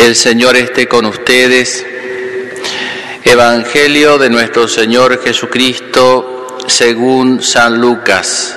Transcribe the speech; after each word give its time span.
El 0.00 0.16
Señor 0.16 0.56
esté 0.56 0.88
con 0.88 1.04
ustedes. 1.04 1.84
Evangelio 3.22 4.16
de 4.16 4.30
nuestro 4.30 4.66
Señor 4.66 5.22
Jesucristo 5.22 6.56
según 6.66 7.42
San 7.42 7.78
Lucas. 7.78 8.56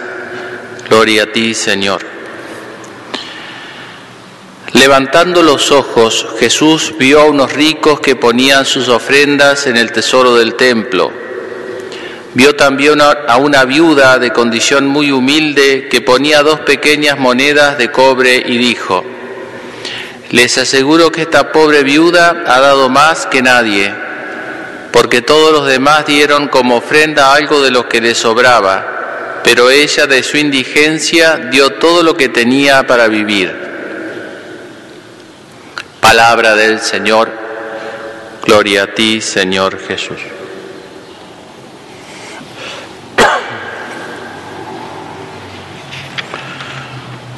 Gloria 0.88 1.24
a 1.24 1.32
ti, 1.34 1.54
Señor. 1.54 2.02
Levantando 4.72 5.44
los 5.44 5.74
ojos, 5.74 6.26
Jesús 6.40 6.94
vio 6.98 7.20
a 7.20 7.26
unos 7.26 7.52
ricos 7.52 8.00
que 8.00 8.16
ponían 8.16 8.66
sus 8.66 8.88
ofrendas 8.88 9.68
en 9.68 9.76
el 9.76 9.92
tesoro 9.92 10.38
del 10.38 10.56
templo. 10.56 11.12
Vio 12.36 12.56
también 12.56 13.02
a 13.02 13.36
una 13.36 13.66
viuda 13.66 14.18
de 14.18 14.32
condición 14.32 14.88
muy 14.88 15.12
humilde 15.12 15.90
que 15.92 16.00
ponía 16.00 16.42
dos 16.42 16.62
pequeñas 16.62 17.20
monedas 17.20 17.78
de 17.78 17.92
cobre 17.92 18.42
y 18.46 18.58
dijo, 18.58 19.04
les 20.32 20.58
aseguro 20.58 21.12
que 21.12 21.24
esta 21.24 21.52
pobre 21.52 21.84
viuda 21.84 22.44
ha 22.48 22.60
dado 22.60 22.90
más 22.90 23.26
que 23.28 23.42
nadie, 23.42 23.94
porque 24.92 25.22
todos 25.22 25.52
los 25.52 25.68
demás 25.68 26.06
dieron 26.06 26.48
como 26.48 26.78
ofrenda 26.78 27.34
algo 27.34 27.62
de 27.62 27.72
lo 27.72 27.88
que 27.88 28.02
les 28.02 28.18
sobraba, 28.18 29.42
pero 29.44 29.70
ella 29.70 30.08
de 30.08 30.24
su 30.24 30.38
indigencia 30.38 31.38
dio 31.52 31.72
todo 31.74 32.04
lo 32.04 32.16
que 32.16 32.30
tenía 32.30 32.86
para 32.88 33.08
vivir. 33.08 33.54
Palabra 36.00 36.56
del 36.56 36.80
Señor, 36.80 37.32
gloria 38.46 38.84
a 38.84 38.88
ti, 38.88 39.22
Señor 39.22 39.80
Jesús. 39.80 40.20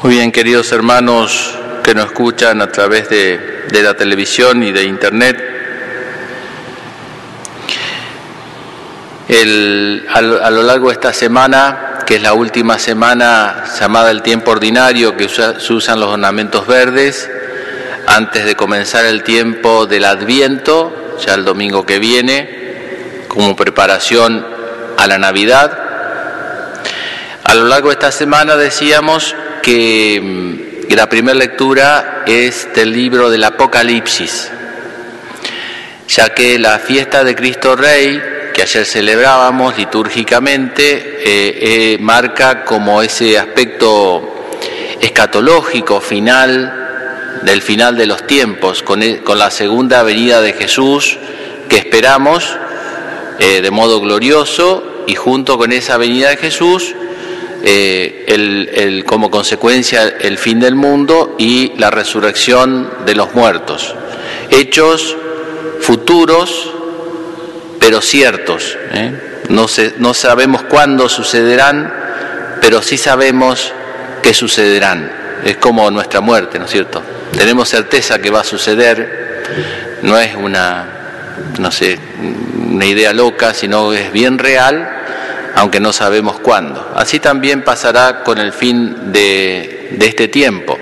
Muy 0.02 0.14
bien, 0.14 0.32
queridos 0.32 0.72
hermanos, 0.72 1.56
que 1.86 1.94
nos 1.94 2.08
escuchan 2.08 2.64
a 2.64 2.72
través 2.72 3.08
de, 3.10 3.68
la 3.70 3.94
televisión 3.94 4.64
y 4.64 4.72
de 4.72 4.86
internet. 4.86 5.38
a, 10.12 10.22
lo 10.22 10.64
largo 10.64 10.88
de 10.88 10.94
esta 10.94 11.14
semana, 11.14 12.00
que 12.08 12.16
es 12.16 12.24
la 12.24 12.34
última 12.34 12.80
semana 12.80 13.66
llamada 13.80 14.10
el 14.10 14.24
tiempo 14.24 14.50
ordinario, 14.50 15.16
que 15.16 15.30
se 15.30 15.74
usan 15.74 16.00
los 16.00 16.10
ornamentos 16.10 16.66
verdes, 16.66 17.30
antes 18.08 18.46
de 18.46 18.56
comenzar 18.56 19.06
el 19.06 19.22
tiempo 19.22 19.86
del 19.86 20.06
Adviento, 20.06 21.16
ya 21.24 21.36
el 21.36 21.46
domingo 21.46 21.86
que 21.86 22.00
viene, 22.00 23.28
como 23.28 23.56
preparación 23.56 24.44
a 24.98 25.06
la 25.06 25.20
Navidad. 25.20 25.78
A 27.44 27.54
lo 27.54 27.68
largo 27.68 27.90
de 27.90 27.94
esta 27.94 28.12
semana 28.12 28.56
decíamos 28.56 29.36
que 29.62 30.65
y 30.88 30.96
la 30.96 31.10
primera 31.10 31.38
lectura 31.38 32.24
es 32.28 32.68
del 32.74 32.92
libro 32.92 33.30
del 33.30 33.44
Apocalipsis, 33.44 34.52
ya 36.08 36.30
que 36.30 36.60
la 36.60 36.80
fiesta 36.80 37.24
de 37.24 37.36
Cristo 37.36 37.76
Rey, 37.76 38.22
que 38.54 38.62
ayer 38.62 38.86
celebrábamos 38.86 39.78
litúrgicamente, 39.78 41.20
eh, 41.20 41.94
eh, 41.94 41.98
marca 42.00 42.64
como 42.64 43.02
ese 43.02 43.38
aspecto 43.38 44.50
escatológico 45.02 46.00
final 46.02 47.42
del 47.42 47.62
final 47.62 47.98
de 47.98 48.06
los 48.06 48.28
tiempos, 48.28 48.84
con, 48.84 49.02
e, 49.02 49.22
la 49.36 49.52
segunda 49.52 50.04
venida 50.04 50.42
de 50.42 50.54
Jesús 50.54 51.18
que 51.68 51.78
esperamos 51.78 52.58
eh, 53.40 53.62
de 53.62 53.72
modo 53.72 54.00
glorioso 54.00 55.04
y 55.08 55.16
junto 55.16 55.58
con 55.58 55.72
esa 55.72 55.98
venida 55.98 56.30
de 56.30 56.38
Jesús 56.38 56.96
eh, 57.68 58.26
el, 58.28 59.04
como 59.06 59.32
consecuencia 59.32 60.04
el 60.20 60.38
fin 60.38 60.60
del 60.60 60.76
mundo 60.76 61.36
y 61.40 61.74
la 61.80 61.90
resurrección 61.90 62.92
de 63.08 63.16
los 63.16 63.34
muertos. 63.34 63.96
Hechos 64.52 65.18
futuros, 65.82 66.72
pero 67.80 68.02
ciertos. 68.02 68.78
¿eh? 68.94 69.20
No, 69.50 69.66
no 69.98 70.14
sabemos 70.14 70.62
cuándo 70.66 71.10
sucederán, 71.10 71.92
pero 72.62 72.84
sí 72.84 73.00
sabemos 73.00 73.74
que 74.22 74.36
sucederán. 74.36 75.12
Es 75.44 75.58
como 75.58 75.90
nuestra 75.90 76.22
muerte, 76.22 76.60
¿no 76.60 76.66
es 76.66 76.72
cierto? 76.72 77.02
Tenemos 77.36 77.68
certeza 77.68 78.20
que 78.20 78.30
va 78.30 78.42
a 78.42 78.44
suceder, 78.44 79.98
no 80.04 80.20
es 80.20 80.36
una, 80.36 80.86
no 81.58 81.72
sé, 81.72 81.98
una 82.70 82.86
idea 82.86 83.12
loca, 83.12 83.56
sino 83.56 83.92
es 83.92 84.12
bien 84.12 84.38
real 84.38 84.95
aunque 85.56 85.80
no 85.80 85.94
sabemos 85.94 86.40
cuándo. 86.40 86.92
Así 86.96 87.20
también 87.20 87.64
pasará 87.64 88.24
con 88.24 88.38
el 88.38 88.52
fin 88.52 89.14
de, 89.14 89.98
este 90.00 90.28
tiempo. 90.28 90.78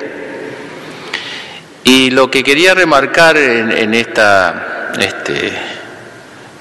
Y 1.84 2.10
lo 2.10 2.32
que 2.32 2.44
quería 2.44 2.74
remarcar 2.74 3.38
en, 3.38 3.94
esta 3.94 4.92
este, 5.00 5.54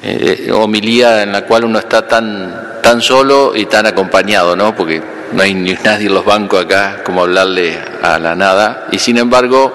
eh, 0.02 0.50
homilía 0.52 1.22
en 1.22 1.32
la 1.32 1.42
cual 1.42 1.64
uno 1.64 1.78
está 1.78 2.06
tan, 2.06 2.80
tan 2.82 3.00
solo 3.00 3.56
y 3.56 3.64
tan 3.66 3.86
acompañado, 3.86 4.56
¿no? 4.56 4.76
porque 4.76 5.02
no 5.32 5.42
hay 5.42 5.54
ni 5.54 5.72
nadie 5.72 6.08
en 6.08 6.14
los 6.14 6.24
bancos 6.24 6.66
acá 6.66 7.02
como 7.04 7.22
hablarle 7.22 7.78
a 8.02 8.18
la 8.18 8.34
nada, 8.34 8.88
y 8.92 8.98
sin 8.98 9.16
embargo 9.16 9.72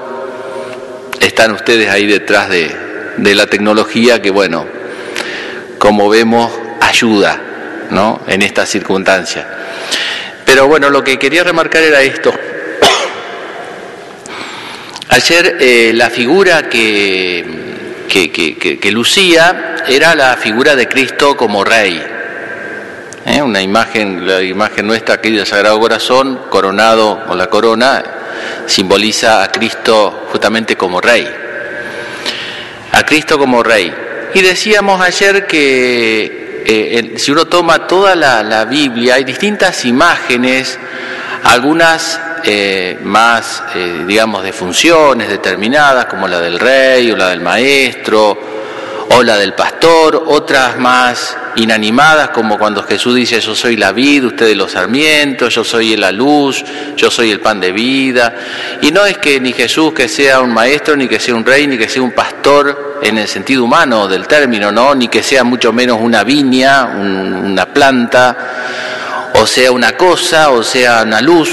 están 1.20 1.52
ustedes 1.52 1.90
ahí 1.90 2.06
detrás 2.06 2.50
de, 2.50 2.76
de 3.18 3.36
la 3.36 3.48
tecnología 3.48 4.22
que, 4.22 4.30
bueno, 4.30 4.66
como 5.80 6.10
vemos, 6.10 6.52
ayuda 6.82 7.47
en 8.28 8.42
esta 8.42 8.66
circunstancia. 8.66 9.48
Pero 10.46 10.68
bueno, 10.68 10.90
lo 10.90 11.04
que 11.04 11.18
quería 11.18 11.44
remarcar 11.44 11.84
era 11.84 12.02
esto. 12.02 12.34
Ayer 15.10 15.58
eh, 15.60 15.92
la 15.94 16.10
figura 16.10 16.70
que, 16.70 17.46
que, 18.08 18.92
lucía 18.92 19.76
era 19.88 20.16
la 20.16 20.36
figura 20.38 20.76
de 20.76 20.88
Cristo 20.88 21.38
como 21.38 21.64
rey. 21.64 22.02
¿eh? 23.26 23.42
Una 23.42 23.62
imagen, 23.62 24.28
la 24.28 24.42
imagen 24.42 24.88
nuestra 24.88 25.16
aquí 25.16 25.32
del 25.32 25.46
Sagrado 25.46 25.80
Corazón, 25.80 26.42
coronado 26.50 27.24
con 27.26 27.38
la 27.38 27.48
corona, 27.48 28.04
simboliza 28.66 29.44
a 29.44 29.52
Cristo 29.52 30.28
justamente 30.32 30.76
como 30.76 31.00
rey. 31.00 31.28
A 32.92 33.06
Cristo 33.06 33.38
como 33.38 33.64
rey. 33.64 33.94
Y 34.34 34.42
decíamos 34.42 35.02
ayer 35.02 35.48
que 35.48 36.47
eh, 36.70 37.14
si 37.16 37.32
uno 37.32 37.46
toma 37.46 37.88
toda 37.88 38.14
la, 38.14 38.66
Biblia, 38.66 39.16
hay 39.16 39.24
distintas 39.24 39.86
imágenes, 39.86 40.78
algunas 41.46 42.20
eh, 42.44 43.00
más, 43.04 43.64
eh, 43.74 44.04
digamos, 44.06 44.44
de 44.44 44.52
funciones 44.52 45.30
determinadas, 45.30 46.08
como 46.08 46.28
la 46.28 46.42
del 46.42 46.60
rey 46.60 47.10
o 47.10 47.16
la 47.16 47.30
del 47.30 47.40
maestro, 47.40 48.38
o 49.12 49.24
la 49.24 49.38
del 49.38 49.54
pastor, 49.54 50.22
otras 50.28 50.78
más 50.78 51.38
inanimadas, 51.56 52.32
como 52.32 52.60
cuando 52.60 52.84
Jesús 52.84 53.16
dice, 53.16 53.40
yo 53.40 53.56
soy 53.56 53.78
la 53.78 53.94
vida, 53.94 54.28
ustedes 54.28 54.58
los 54.58 54.74
sarmientos, 54.74 55.56
yo 55.56 55.64
soy 55.64 55.96
la 55.96 56.12
luz, 56.12 56.66
yo 56.98 57.10
soy 57.10 57.32
el 57.32 57.40
pan 57.40 57.62
de 57.62 57.72
vida. 57.72 58.36
Y 58.82 58.92
no 58.92 59.06
es 59.06 59.18
que 59.20 59.40
ni 59.40 59.54
Jesús 59.54 59.94
que 59.94 60.10
sea 60.10 60.42
un 60.42 60.54
maestro, 60.54 60.98
ni 60.98 61.08
que 61.08 61.22
sea 61.22 61.34
un 61.34 61.46
rey, 61.46 61.66
ni 61.66 61.78
que 61.78 61.88
sea 61.88 62.02
un 62.02 62.12
pastor 62.12 62.87
en 63.02 63.18
el 63.18 63.28
sentido 63.28 63.64
humano 63.64 64.08
del 64.08 64.28
término, 64.28 64.72
¿no? 64.72 64.96
Ni 64.96 65.08
que 65.08 65.24
sea 65.24 65.44
mucho 65.44 65.72
menos 65.72 66.00
una 66.02 66.24
viña, 66.24 66.86
una 66.86 67.66
planta, 67.74 68.38
o 69.34 69.46
sea 69.46 69.72
una 69.72 69.96
cosa, 69.96 70.50
o 70.50 70.64
sea 70.64 71.04
una 71.04 71.22
luz. 71.22 71.50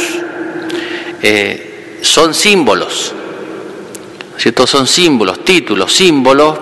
Eh, 1.23 1.99
son 2.03 2.35
símbolos, 2.35 3.15
¿cierto? 4.37 4.67
Son 4.67 4.87
símbolos, 4.87 5.45
títulos, 5.45 5.95
símbolos 5.95 6.59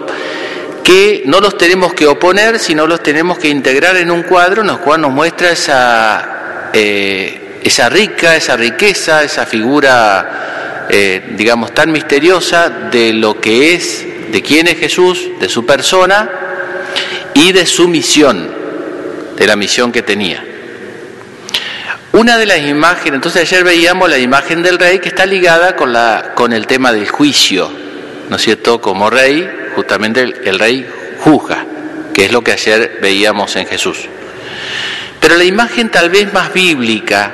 que 0.83 1.23
no 1.27 1.41
los 1.41 1.57
tenemos 1.57 1.95
que 1.95 2.07
oponer, 2.07 2.59
sino 2.59 2.87
los 2.87 3.03
tenemos 3.03 3.39
que 3.39 3.49
integrar 3.49 3.97
en 3.97 4.11
un 4.11 4.23
cuadro 4.25 4.63
en 4.63 4.71
el 4.71 4.79
cual 4.79 5.01
nos 5.01 5.13
muestra 5.13 5.53
esa, 5.53 6.71
eh, 6.73 7.61
esa 7.63 7.89
rica, 7.89 8.37
esa 8.37 8.57
riqueza, 8.57 9.23
esa 9.23 9.47
figura, 9.47 10.72
eh, 10.89 11.35
digamos, 11.37 11.73
tan 11.73 11.93
misteriosa 11.93 12.69
de 12.91 13.13
lo 13.13 13.41
que 13.41 13.75
es, 13.75 14.07
de 14.31 14.43
quién 14.43 14.69
es 14.69 14.79
Jesús, 14.79 15.29
de 15.41 15.49
su 15.49 15.65
persona 15.65 16.31
y 17.35 17.53
de 17.53 17.67
su 17.67 17.89
misión, 17.89 18.51
de 19.37 19.47
la 19.47 19.57
misión 19.57 19.93
que 19.93 20.03
tenía. 20.03 20.45
Una 22.13 22.37
de 22.37 22.45
las 22.45 22.59
imágenes, 22.59 23.15
entonces 23.15 23.43
ayer 23.43 23.65
veíamos 23.65 24.11
la 24.11 24.19
imagen 24.19 24.63
del 24.63 24.79
rey 24.79 24.99
que 24.99 25.09
está 25.09 25.25
ligada 25.25 25.77
con, 25.77 25.93
la, 25.93 26.33
con 26.35 26.53
el 26.53 26.67
tema 26.67 26.93
del 26.93 27.09
juicio, 27.09 27.71
¿no 28.29 28.37
es 28.37 28.43
cierto? 28.43 28.81
Como 28.81 29.09
rey 29.09 29.49
justamente 29.75 30.21
el, 30.21 30.59
rey 30.59 30.87
juzga, 31.21 31.65
que 32.13 32.27
es 32.27 32.33
lo 32.33 32.43
que 32.43 32.53
ayer 32.53 32.99
veíamos 33.01 33.57
en 33.57 33.67
Jesús. 33.67 33.99
Pero 35.21 35.37
la 35.37 35.45
imagen 35.45 35.91
tal 35.91 36.11
vez 36.11 36.33
más 36.33 36.53
bíblica, 36.53 37.33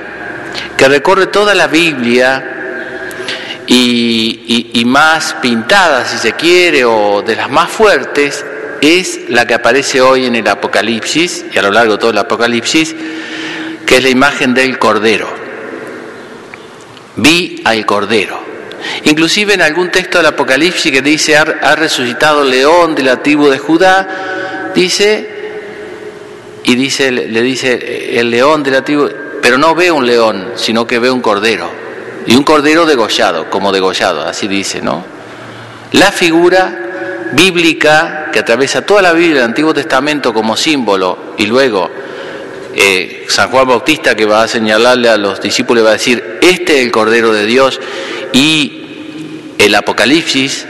que 0.77 0.89
recorre 0.89 1.27
toda 1.27 1.55
la 1.55 1.67
Biblia 1.67 2.58
y, 3.69 4.83
más 4.87 5.35
pintada, 5.43 6.07
si 6.07 6.17
se 6.19 6.33
quiere, 6.33 6.85
o 6.85 7.23
de 7.23 7.37
las 7.37 7.51
más 7.51 7.71
fuertes, 7.71 8.45
es 8.81 9.21
la 9.29 9.47
que 9.47 9.55
aparece 9.55 10.01
hoy 10.01 10.27
en 10.27 10.37
el 10.37 10.49
Apocalipsis 10.49 11.45
y 11.53 11.59
a 11.59 11.63
lo 11.63 11.71
largo 11.71 11.95
de 11.95 11.99
todo 11.99 12.11
el 12.11 12.19
Apocalipsis, 12.19 12.95
que 13.85 13.97
es 13.97 14.03
la 14.03 14.09
imagen 14.09 14.55
del 14.55 14.79
Cordero. 14.79 15.29
Vi 17.17 17.61
al 17.65 17.85
Cordero. 17.85 18.49
Inclusive 19.05 19.55
en 19.55 19.63
algún 19.63 19.91
texto 19.91 20.19
del 20.19 20.29
Apocalipsis 20.29 20.91
que 20.91 21.03
dice 21.03 21.37
ha, 21.37 21.75
resucitado 21.75 22.43
el 22.43 22.51
león 22.51 22.95
de 22.95 23.03
la 23.03 23.23
tribu 23.23 23.49
de 23.49 23.59
Judá, 23.59 24.71
dice, 24.75 25.29
y 26.65 26.75
dice, 26.75 27.11
le 27.11 27.43
dice 27.43 28.19
el 28.19 28.31
león 28.31 28.63
de 28.63 28.71
la 28.71 28.83
tribu, 28.83 29.09
pero 29.43 29.59
no 29.59 29.75
ve 29.75 29.91
un 29.91 30.07
león, 30.07 30.53
sino 30.55 30.87
que 30.87 30.99
ve 30.99 31.11
un 31.11 31.21
cordero, 31.21 31.71
y 32.29 32.37
un 32.37 32.43
cordero 32.43 32.85
degollado, 32.85 33.49
como 33.49 33.73
degollado, 33.73 34.23
así 34.23 34.49
dice, 34.49 34.83
¿no? 34.83 35.03
La 35.93 36.13
figura 36.13 37.31
bíblica 37.33 38.29
que 38.31 38.41
atraviesa 38.41 38.83
toda 38.83 39.01
la 39.01 39.15
Biblia, 39.15 39.39
el 39.39 39.47
Antiguo 39.47 39.73
Testamento 39.73 40.35
como 40.35 40.55
símbolo, 40.55 41.35
y 41.39 41.47
luego 41.47 41.89
eh, 42.75 43.25
San 43.29 43.49
Juan 43.49 43.67
Bautista 43.67 44.15
que 44.15 44.27
va 44.27 44.43
a 44.43 44.49
señalarle 44.49 45.09
a 45.09 45.17
los 45.17 45.41
discípulos 45.41 45.87
va 45.87 45.89
a 45.89 45.93
decir, 45.95 46.39
este 46.43 46.79
es 46.79 46.85
el 46.85 46.93
Cordero 46.93 47.33
de 47.33 47.47
Dios, 47.47 47.81
y 48.35 49.55
el 49.57 49.75
Apocalipsis, 49.75 50.67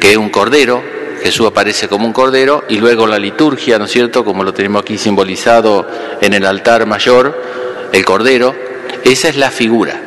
que 0.00 0.12
es 0.12 0.16
un 0.16 0.30
cordero, 0.30 0.82
Jesús 1.22 1.46
aparece 1.46 1.88
como 1.88 2.06
un 2.06 2.14
cordero, 2.14 2.64
y 2.70 2.76
luego 2.76 3.06
la 3.06 3.18
liturgia, 3.18 3.78
¿no 3.78 3.84
es 3.84 3.90
cierto?, 3.90 4.24
como 4.24 4.44
lo 4.44 4.54
tenemos 4.54 4.80
aquí 4.80 4.96
simbolizado 4.96 5.86
en 6.22 6.32
el 6.32 6.46
altar 6.46 6.86
mayor, 6.86 7.38
el 7.92 8.02
cordero, 8.02 8.54
esa 9.04 9.28
es 9.28 9.36
la 9.36 9.50
figura. 9.50 10.00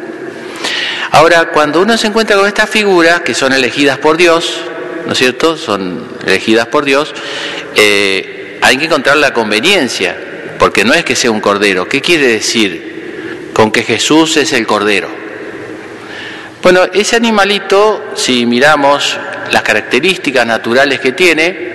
Ahora, 1.16 1.46
cuando 1.46 1.82
uno 1.82 1.98
se 1.98 2.08
encuentra 2.08 2.36
con 2.36 2.46
estas 2.46 2.70
figuras, 2.70 3.22
que 3.22 3.34
son 3.34 3.54
elegidas 3.54 3.98
por 4.00 4.18
Dios, 4.18 4.60
¿no 5.06 5.14
es 5.14 5.18
cierto?, 5.18 5.56
son 5.56 6.10
elegidas 6.28 6.68
por 6.68 6.84
Dios, 6.84 7.14
eh, 7.74 8.60
hay 8.62 8.76
que 8.76 8.84
encontrar 8.84 9.16
la 9.16 9.32
conveniencia, 9.32 10.14
porque 10.60 10.84
no 10.84 10.94
es 10.94 11.06
que 11.06 11.16
sea 11.16 11.32
un 11.32 11.40
cordero. 11.40 11.88
¿Qué 11.88 12.02
quiere 12.02 12.28
decir 12.28 13.52
con 13.54 13.72
que 13.72 13.84
Jesús 13.84 14.36
es 14.36 14.52
el 14.52 14.68
cordero? 14.68 15.08
Bueno, 16.62 16.82
ese 16.92 17.16
animalito, 17.16 18.12
si 18.16 18.46
miramos 18.46 19.18
las 19.52 19.64
características 19.64 20.46
naturales 20.46 21.00
que 21.00 21.14
tiene, 21.14 21.70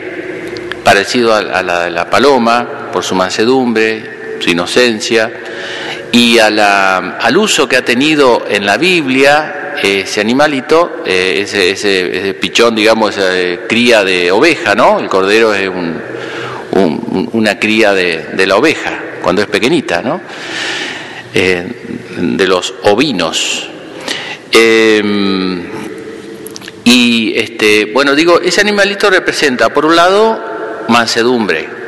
parecido 0.85 1.35
a, 1.35 1.63
la 1.63 1.85
de 1.85 1.91
la 1.91 2.11
paloma, 2.11 2.91
por 2.93 3.03
su 3.03 3.15
mansedumbre, 3.15 4.39
su 4.39 4.51
inocencia, 4.51 5.33
y 6.13 6.39
al 6.39 7.37
uso 7.37 7.69
que 7.69 7.77
ha 7.77 7.85
tenido 7.85 8.45
en 8.49 8.67
la 8.67 8.77
Biblia 8.77 9.75
ese 9.83 10.21
animalito, 10.21 11.03
eh, 11.07 11.47
ese, 11.47 12.35
pichón, 12.35 12.75
digamos, 12.75 13.17
esa 13.17 13.39
eh, 13.39 13.61
cría 13.69 14.05
de 14.05 14.31
oveja, 14.31 14.75
¿no? 14.75 14.99
El 14.99 15.09
cordero 15.09 15.55
es 15.55 15.71
una 17.33 17.59
cría 17.59 17.93
de, 17.93 18.47
la 18.47 18.57
oveja, 18.57 18.99
cuando 19.23 19.43
es 19.43 19.49
pequeñita, 19.49 20.03
¿no? 20.03 20.21
Eh, 21.33 21.67
de 22.19 22.47
los 22.47 22.75
ovinos. 22.83 23.69
y 26.85 27.33
este, 27.37 27.85
bueno, 27.87 28.15
digo, 28.15 28.41
ese 28.41 28.61
animalito 28.61 29.09
representa, 29.11 29.73
por 29.73 29.87
un 29.87 29.97
lado, 29.97 30.85
mansedumbre. 30.89 31.81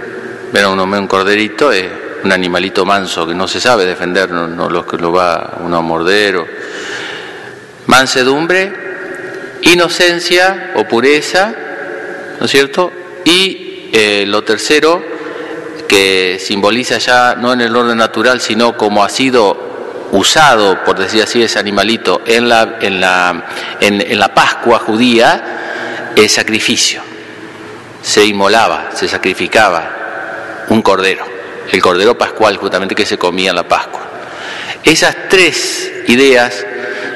Uno 0.53 0.87
ve 0.87 0.99
un 0.99 1.07
corderito, 1.07 1.73
es 1.73 2.02
un 2.25 2.33
animalito 2.33 2.85
manso 2.85 3.27
que 3.27 3.35
no 3.35 3.49
se 3.49 3.61
sabe 3.61 3.85
defender, 3.85 4.31
no, 4.31 4.69
lo 4.69 4.87
que 4.87 4.97
lo 4.97 5.13
va 5.13 5.59
uno 5.61 5.79
a 5.79 5.81
morder. 5.81 6.45
Mansedumbre, 7.87 8.73
inocencia 9.63 10.73
o 10.77 10.85
pureza, 10.85 11.55
¿no 12.39 12.47
es 12.47 12.51
cierto? 12.51 12.93
Y 13.25 13.91
eh, 13.93 14.25
lo 14.27 14.45
tercero, 14.45 15.03
que 15.89 16.39
simboliza 16.41 16.99
ya 16.99 17.35
no 17.35 17.53
en 17.53 17.61
el 17.61 17.75
orden 17.75 17.99
natural, 17.99 18.41
sino 18.41 18.77
como 18.77 19.05
ha 19.05 19.09
sido 19.09 20.09
usado, 20.13 20.83
por 20.85 20.99
decir 20.99 21.23
así, 21.23 21.43
ese 21.43 21.59
animalito 21.59 22.23
en 22.25 22.49
la, 22.49 22.79
en 22.81 23.01
la, 23.01 23.45
en 23.81 24.19
la 24.19 24.35
Pascua 24.35 24.79
judía, 24.79 26.13
el 26.15 26.29
sacrificio. 26.29 27.03
Se 28.03 28.25
inmolaba, 28.25 28.91
se 28.95 29.09
sacrificaba 29.09 30.65
un 30.69 30.83
cordero 30.83 31.32
el 31.71 31.83
Cordero 31.83 32.17
Pascual 32.17 32.57
justamente 32.57 32.95
que 32.95 33.07
se 33.07 33.19
comía 33.19 33.51
en 33.51 33.57
la 33.57 33.69
Pascua. 33.69 34.01
Esas 34.83 35.29
tres 35.29 35.93
ideas 36.09 36.67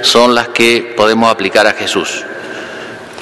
son 0.03 0.35
las 0.35 0.49
que 0.49 0.95
podemos 0.97 1.31
aplicar 1.31 1.67
a 1.67 1.73
Jesús. 1.73 2.25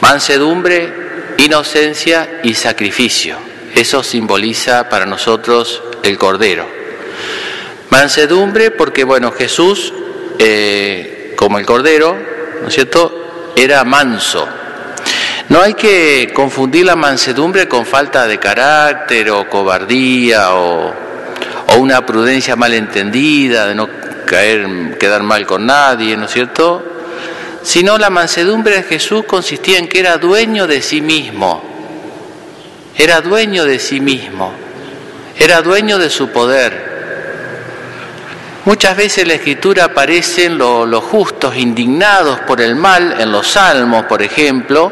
Mansedumbre, 0.01 0.93
inocencia 1.39 2.41
y 2.43 2.55
sacrificio. 2.55 3.39
Eso 3.75 4.03
simboliza 4.03 4.89
para 4.89 5.07
nosotros 5.07 5.83
el 6.03 6.19
Cordero. 6.19 6.67
Mansedumbre 7.91 8.71
porque, 8.71 9.05
bueno, 9.05 9.33
Jesús, 9.33 9.93
eh, 10.39 11.33
como 11.37 11.59
el 11.59 11.67
Cordero, 11.67 12.17
¿no 12.61 12.69
es 12.69 12.75
cierto?, 12.75 13.53
era 13.57 13.85
manso. 13.85 14.47
No 15.49 15.63
hay 15.63 15.75
que 15.75 16.33
confundir 16.35 16.87
la 16.87 16.97
mansedumbre 16.97 17.69
con 17.69 17.87
falta 17.87 18.27
de 18.27 18.39
carácter 18.39 19.31
o 19.31 19.49
cobardía 19.49 20.55
o 20.55 21.04
o 21.04 21.04
una 21.85 22.07
prudencia 22.07 22.57
malentendida, 22.57 23.67
de 23.67 23.75
no 23.75 23.89
caer, 24.27 24.97
quedar 24.99 25.23
mal 25.23 25.47
con 25.47 25.67
nadie, 25.67 26.17
¿no 26.17 26.25
es 26.25 26.33
cierto? 26.33 26.83
Sino 27.63 27.99
la 27.99 28.09
mansedumbre 28.09 28.77
de 28.77 28.83
Jesús 28.85 29.25
consistía 29.27 29.79
en 29.79 29.87
que 29.87 30.01
era 30.01 30.17
dueño 30.17 30.67
de 30.67 30.81
sí 30.81 31.03
mismo, 31.03 31.63
era 32.97 33.21
dueño 33.21 33.65
de 33.67 33.79
sí 33.79 34.01
mismo, 34.01 34.53
era 35.39 35.61
dueño 35.61 35.99
de 35.99 36.09
su 36.09 36.31
poder. 36.31 36.95
Muchas 38.65 38.97
veces 38.97 39.19
en 39.19 39.29
la 39.29 39.35
escritura 39.35 39.85
aparecen 39.85 40.57
los 40.57 41.05
justos 41.05 41.55
indignados 41.55 42.41
por 42.41 42.63
el 42.63 42.77
mal, 42.77 43.21
en 43.21 43.31
los 43.31 43.47
salmos, 43.47 44.07
por 44.07 44.23
ejemplo, 44.23 44.91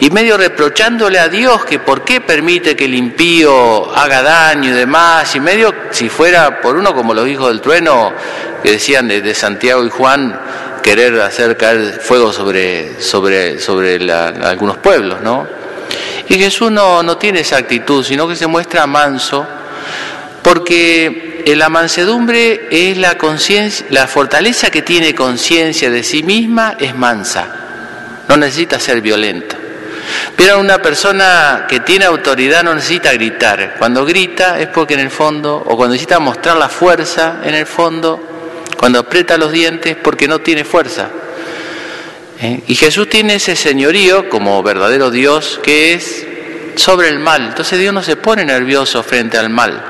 y 0.00 0.08
medio 0.08 0.38
reprochándole 0.38 1.18
a 1.18 1.28
Dios 1.28 1.66
que 1.66 1.78
por 1.78 2.04
qué 2.04 2.22
permite 2.22 2.74
que 2.74 2.86
el 2.86 2.94
impío 2.94 3.94
haga 3.94 4.22
daño 4.22 4.70
y 4.70 4.72
demás, 4.72 5.34
y 5.36 5.40
medio 5.40 5.74
si 5.90 6.08
fuera 6.08 6.62
por 6.62 6.76
uno 6.76 6.94
como 6.94 7.12
los 7.12 7.28
hijos 7.28 7.48
del 7.48 7.60
trueno 7.60 8.14
que 8.62 8.72
decían 8.72 9.08
de, 9.08 9.34
Santiago 9.34 9.84
y 9.84 9.90
Juan 9.90 10.40
querer 10.82 11.20
hacer 11.20 11.58
caer 11.58 12.00
fuego 12.02 12.32
sobre, 12.32 12.98
sobre, 12.98 13.58
sobre 13.58 14.10
algunos 14.10 14.78
pueblos, 14.78 15.20
¿no? 15.20 15.46
Y 16.30 16.34
Jesús 16.38 16.70
no, 16.70 17.02
no 17.02 17.18
tiene 17.18 17.40
esa 17.40 17.58
actitud, 17.58 18.02
sino 18.02 18.26
que 18.26 18.36
se 18.36 18.46
muestra 18.46 18.86
manso, 18.86 19.46
porque 20.42 21.42
la 21.46 21.68
mansedumbre 21.68 22.68
es 22.70 22.96
la 22.96 23.18
conciencia, 23.18 23.84
la 23.90 24.06
fortaleza 24.06 24.70
que 24.70 24.80
tiene 24.80 25.14
conciencia 25.14 25.90
de 25.90 26.02
sí 26.02 26.22
misma 26.22 26.76
es 26.78 26.94
mansa, 26.94 27.48
no 28.28 28.38
necesita 28.38 28.80
ser 28.80 29.02
violento. 29.02 29.59
Pero 30.40 30.58
una 30.58 30.80
persona 30.80 31.66
que 31.68 31.80
tiene 31.80 32.06
autoridad 32.06 32.64
no 32.64 32.74
necesita 32.74 33.12
gritar. 33.12 33.74
Cuando 33.78 34.06
grita 34.06 34.58
es 34.58 34.68
porque 34.68 34.94
en 34.94 35.00
el 35.00 35.10
fondo, 35.10 35.54
o 35.54 35.76
cuando 35.76 35.92
necesita 35.92 36.18
mostrar 36.18 36.56
la 36.56 36.70
fuerza 36.70 37.40
en 37.44 37.54
el 37.54 37.66
fondo, 37.66 38.18
cuando 38.78 39.00
aprieta 39.00 39.36
los 39.36 39.52
dientes 39.52 39.98
porque 40.02 40.26
no 40.26 40.38
tiene 40.38 40.64
fuerza. 40.64 41.10
¿Eh? 42.40 42.62
Y 42.68 42.74
Jesús 42.74 43.10
tiene 43.10 43.34
ese 43.34 43.54
señorío 43.54 44.30
como 44.30 44.62
verdadero 44.62 45.10
Dios 45.10 45.60
que 45.62 45.92
es 45.92 46.26
sobre 46.74 47.10
el 47.10 47.18
mal. 47.18 47.48
Entonces 47.48 47.78
Dios 47.78 47.92
no 47.92 48.02
se 48.02 48.16
pone 48.16 48.42
nervioso 48.42 49.02
frente 49.02 49.36
al 49.36 49.50
mal. 49.50 49.84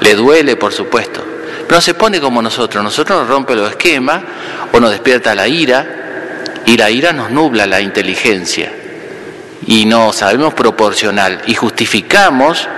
Le 0.00 0.16
duele, 0.16 0.56
por 0.56 0.72
supuesto. 0.72 1.24
Pero 1.62 1.76
no 1.76 1.80
se 1.80 1.94
pone 1.94 2.20
como 2.20 2.42
nosotros. 2.42 2.82
Nosotros 2.82 3.20
nos 3.20 3.28
rompe 3.28 3.54
los 3.54 3.70
esquemas 3.70 4.20
o 4.72 4.80
nos 4.80 4.90
despierta 4.90 5.32
la 5.36 5.46
ira 5.46 6.42
y 6.66 6.76
la 6.76 6.90
ira 6.90 7.12
nos 7.12 7.30
nubla 7.30 7.68
la 7.68 7.80
inteligencia 7.80 8.81
y 9.66 9.84
no 9.84 10.12
sabemos 10.12 10.54
proporcionar 10.54 11.42
y 11.46 11.54
justificamos, 11.54 12.68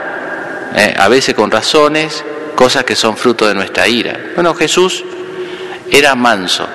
eh, 0.77 0.95
a 0.97 1.09
veces 1.09 1.35
con 1.35 1.51
razones, 1.51 2.25
cosas 2.55 2.85
que 2.85 2.95
son 2.95 3.17
fruto 3.17 3.47
de 3.47 3.55
nuestra 3.55 3.89
ira. 3.89 4.19
Bueno, 4.35 4.55
Jesús 4.55 5.05
era 5.91 6.15
manso, 6.15 6.69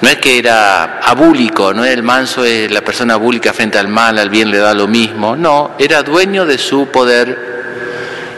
no 0.00 0.08
es 0.08 0.16
que 0.16 0.38
era 0.38 0.98
abúlico, 0.98 1.72
no 1.72 1.84
es 1.84 1.92
el 1.92 2.02
manso, 2.02 2.44
es 2.44 2.70
la 2.70 2.82
persona 2.82 3.14
abúlica 3.14 3.52
frente 3.52 3.78
al 3.78 3.88
mal, 3.88 4.18
al 4.18 4.30
bien 4.30 4.50
le 4.50 4.58
da 4.58 4.74
lo 4.74 4.88
mismo, 4.88 5.36
no, 5.36 5.76
era 5.78 6.02
dueño 6.02 6.44
de 6.44 6.58
su 6.58 6.88
poder 6.88 7.52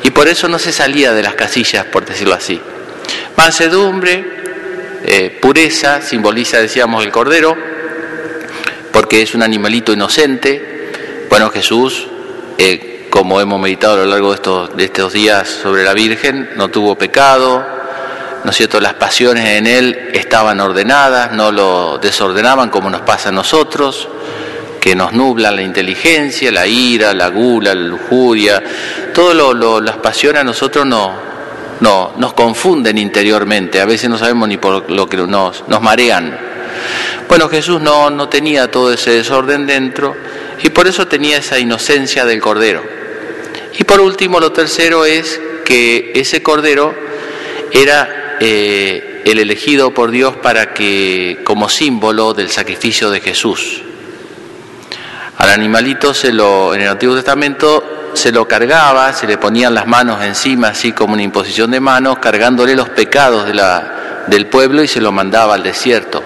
y 0.02 0.10
por 0.10 0.28
eso 0.28 0.48
no 0.48 0.58
se 0.58 0.72
salía 0.72 1.12
de 1.14 1.22
las 1.22 1.34
casillas, 1.34 1.86
por 1.86 2.04
decirlo 2.04 2.34
así. 2.34 2.60
Mansedumbre, 3.36 4.22
eh, 5.02 5.38
pureza, 5.40 6.02
simboliza, 6.02 6.58
decíamos, 6.58 7.02
el 7.04 7.10
cordero, 7.10 7.56
porque 8.92 9.22
es 9.22 9.34
un 9.34 9.42
animalito 9.42 9.92
inocente, 9.92 10.74
bueno, 11.34 11.50
Jesús, 11.50 12.06
eh, 12.58 13.08
como 13.10 13.40
hemos 13.40 13.60
meditado 13.60 13.94
a 13.94 13.96
lo 13.96 14.06
largo 14.06 14.28
de 14.28 14.34
estos, 14.36 14.76
de 14.76 14.84
estos 14.84 15.12
días 15.12 15.48
sobre 15.48 15.82
la 15.82 15.92
Virgen, 15.92 16.50
no 16.54 16.68
tuvo 16.68 16.96
pecado, 16.96 17.60
¿no 18.44 18.50
es 18.52 18.56
cierto? 18.56 18.80
Las 18.80 18.94
pasiones 18.94 19.44
en 19.44 19.66
él 19.66 20.10
estaban 20.12 20.60
ordenadas, 20.60 21.32
no 21.32 21.50
lo 21.50 21.98
desordenaban 21.98 22.70
como 22.70 22.88
nos 22.88 23.00
pasa 23.00 23.30
a 23.30 23.32
nosotros, 23.32 24.06
que 24.80 24.94
nos 24.94 25.12
nublan 25.12 25.56
la 25.56 25.62
inteligencia, 25.62 26.52
la 26.52 26.68
ira, 26.68 27.12
la 27.12 27.26
gula, 27.30 27.74
la 27.74 27.82
lujuria, 27.82 28.62
todas 29.12 29.36
las 29.82 29.96
pasiones 29.96 30.42
a 30.42 30.44
nosotros 30.44 30.86
no, 30.86 31.14
no, 31.80 32.12
nos 32.16 32.32
confunden 32.34 32.96
interiormente, 32.96 33.80
a 33.80 33.86
veces 33.86 34.08
no 34.08 34.18
sabemos 34.18 34.48
ni 34.48 34.56
por 34.56 34.88
lo 34.88 35.08
que 35.08 35.16
nos, 35.16 35.66
nos 35.66 35.82
marean. 35.82 36.38
Bueno, 37.28 37.48
Jesús 37.48 37.80
no, 37.80 38.08
no 38.08 38.28
tenía 38.28 38.70
todo 38.70 38.92
ese 38.92 39.10
desorden 39.10 39.66
dentro 39.66 40.14
y 40.62 40.70
por 40.70 40.86
eso 40.86 41.06
tenía 41.06 41.38
esa 41.38 41.58
inocencia 41.58 42.24
del 42.24 42.40
Cordero. 42.40 42.82
Y 43.78 43.84
por 43.84 44.00
último, 44.00 44.40
lo 44.40 44.52
tercero 44.52 45.04
es 45.04 45.40
que 45.64 46.12
ese 46.14 46.42
Cordero 46.42 46.94
era 47.72 48.36
eh, 48.40 49.22
el 49.24 49.38
elegido 49.38 49.92
por 49.92 50.10
Dios 50.10 50.36
para 50.36 50.74
que, 50.74 51.40
como 51.44 51.68
símbolo 51.68 52.34
del 52.34 52.50
sacrificio 52.50 53.10
de 53.10 53.20
Jesús. 53.20 53.82
Al 55.38 55.50
animalito 55.50 56.14
se 56.14 56.32
lo, 56.32 56.74
en 56.74 56.82
el 56.82 56.88
Antiguo 56.88 57.16
Testamento 57.16 58.10
se 58.14 58.30
lo 58.30 58.46
cargaba, 58.46 59.12
se 59.12 59.26
le 59.26 59.38
ponían 59.38 59.74
las 59.74 59.86
manos 59.86 60.22
encima, 60.22 60.68
así 60.68 60.92
como 60.92 61.14
una 61.14 61.22
imposición 61.22 61.72
de 61.72 61.80
manos, 61.80 62.18
cargándole 62.18 62.76
los 62.76 62.88
pecados 62.90 63.46
del 64.28 64.46
pueblo 64.46 64.82
y 64.82 64.88
se 64.88 65.00
lo 65.00 65.10
mandaba 65.10 65.54
al 65.54 65.64
desierto, 65.64 66.22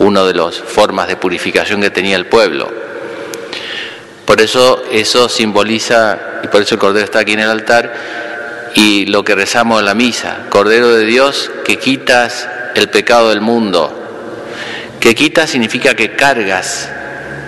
una 0.00 0.24
de 0.24 0.34
las 0.34 0.56
formas 0.56 1.06
de 1.06 1.16
purificación 1.16 1.80
que 1.80 1.90
tenía 1.90 2.16
el 2.16 2.26
pueblo. 2.26 2.85
Por 4.26 4.40
eso 4.40 4.82
eso 4.90 5.28
simboliza, 5.28 6.18
y 6.42 6.48
por 6.48 6.60
eso 6.60 6.74
el 6.74 6.80
Cordero 6.80 7.04
está 7.04 7.20
aquí 7.20 7.32
en 7.32 7.40
el 7.40 7.50
altar, 7.50 7.94
y 8.74 9.06
lo 9.06 9.24
que 9.24 9.34
rezamos 9.34 9.78
en 9.80 9.86
la 9.86 9.94
misa, 9.94 10.46
Cordero 10.50 10.92
de 10.92 11.06
Dios 11.06 11.50
que 11.64 11.78
quitas 11.78 12.48
el 12.74 12.88
pecado 12.90 13.30
del 13.30 13.40
mundo. 13.40 14.02
Que 15.00 15.14
quitas 15.14 15.48
significa 15.50 15.94
que 15.94 16.16
cargas, 16.16 16.90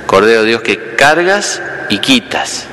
Cordero 0.06 0.42
de 0.42 0.48
Dios 0.48 0.62
que 0.62 0.94
cargas 0.94 1.60
y 1.90 1.98
quitas. 1.98 2.66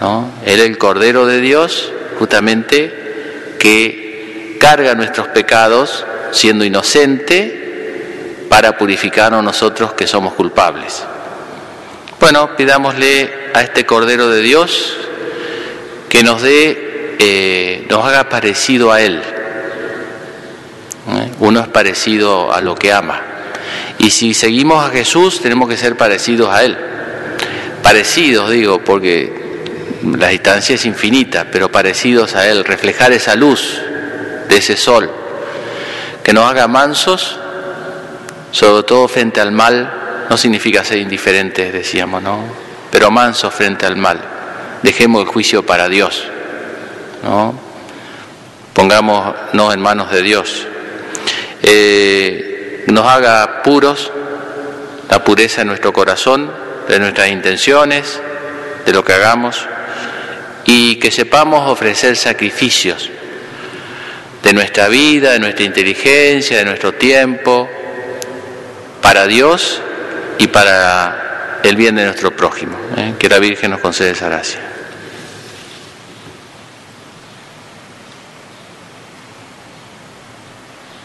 ¿no? 0.00 0.32
Era 0.46 0.62
el 0.62 0.78
Cordero 0.78 1.26
de 1.26 1.40
Dios 1.40 1.92
justamente 2.18 3.56
que 3.58 4.56
carga 4.60 4.94
nuestros 4.94 5.28
pecados 5.28 6.06
siendo 6.30 6.64
inocente 6.64 8.46
para 8.48 8.78
purificarnos 8.78 9.42
nosotros 9.42 9.92
que 9.92 10.06
somos 10.06 10.34
culpables. 10.34 11.04
Bueno, 12.22 12.54
pidámosle 12.54 13.50
a 13.52 13.62
este 13.62 13.84
Cordero 13.84 14.28
de 14.28 14.42
Dios 14.42 14.96
que 16.08 16.22
nos 16.22 16.40
dé, 16.40 17.16
eh, 17.18 17.84
nos 17.90 18.04
haga 18.04 18.28
parecido 18.28 18.92
a 18.92 19.00
Él. 19.00 19.20
¿Eh? 21.08 21.32
Uno 21.40 21.58
es 21.58 21.66
parecido 21.66 22.52
a 22.54 22.60
lo 22.60 22.76
que 22.76 22.92
ama. 22.92 23.20
Y 23.98 24.10
si 24.10 24.34
seguimos 24.34 24.84
a 24.84 24.90
Jesús, 24.90 25.40
tenemos 25.40 25.68
que 25.68 25.76
ser 25.76 25.96
parecidos 25.96 26.48
a 26.50 26.62
Él. 26.62 26.78
Parecidos, 27.82 28.50
digo, 28.50 28.84
porque 28.84 29.64
la 30.16 30.28
distancia 30.28 30.76
es 30.76 30.86
infinita, 30.86 31.48
pero 31.50 31.72
parecidos 31.72 32.36
a 32.36 32.46
Él, 32.48 32.64
reflejar 32.64 33.10
esa 33.10 33.34
luz 33.34 33.80
de 34.48 34.58
ese 34.58 34.76
sol, 34.76 35.10
que 36.22 36.32
nos 36.32 36.48
haga 36.48 36.68
mansos, 36.68 37.36
sobre 38.52 38.84
todo 38.84 39.08
frente 39.08 39.40
al 39.40 39.50
mal, 39.50 40.01
no 40.32 40.38
significa 40.38 40.82
ser 40.82 40.96
indiferentes, 40.96 41.74
decíamos, 41.74 42.22
¿no? 42.22 42.42
Pero 42.90 43.10
mansos 43.10 43.52
frente 43.52 43.84
al 43.84 43.96
mal. 43.96 44.18
Dejemos 44.82 45.20
el 45.20 45.28
juicio 45.28 45.66
para 45.66 45.90
Dios, 45.90 46.24
¿no? 47.22 47.54
Pongámonos 48.72 49.74
en 49.74 49.80
manos 49.82 50.10
de 50.10 50.22
Dios. 50.22 50.66
Eh, 51.62 52.82
nos 52.86 53.06
haga 53.08 53.62
puros, 53.62 54.10
la 55.10 55.22
pureza 55.22 55.60
de 55.60 55.64
nuestro 55.66 55.92
corazón, 55.92 56.50
de 56.88 56.98
nuestras 56.98 57.28
intenciones, 57.28 58.18
de 58.86 58.92
lo 58.94 59.04
que 59.04 59.12
hagamos, 59.12 59.68
y 60.64 60.96
que 60.96 61.10
sepamos 61.10 61.70
ofrecer 61.70 62.16
sacrificios 62.16 63.10
de 64.42 64.52
nuestra 64.54 64.88
vida, 64.88 65.32
de 65.32 65.40
nuestra 65.40 65.66
inteligencia, 65.66 66.56
de 66.56 66.64
nuestro 66.64 66.94
tiempo, 66.94 67.68
para 69.02 69.26
Dios 69.26 69.82
y 70.42 70.48
para 70.48 71.60
el 71.62 71.76
bien 71.76 71.94
de 71.94 72.04
nuestro 72.04 72.34
prójimo. 72.34 72.76
¿eh? 72.96 73.14
Que 73.16 73.28
la 73.28 73.38
Virgen 73.38 73.70
nos 73.70 73.80
conceda 73.80 74.10
esa 74.10 74.28
gracia. 74.28 74.71